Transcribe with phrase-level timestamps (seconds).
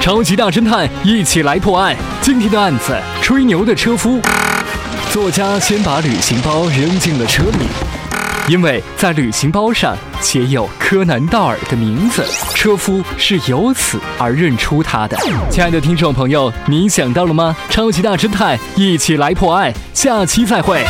[0.00, 1.94] 超级大侦探一起来破案。
[2.22, 4.18] 今天的案子吹牛的车夫。
[5.12, 7.66] 作家先把旅行包扔进了车里
[8.48, 12.24] 因为在旅行包上写有柯南道尔的名字
[12.54, 15.18] 车夫是由此而认出他的。
[15.50, 17.54] 亲爱的听众朋友你想到了吗？
[17.68, 20.82] 超级大侦探一起来破案下期再会。